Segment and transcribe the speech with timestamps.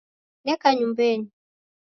[0.45, 1.27] Neka nyumbenyi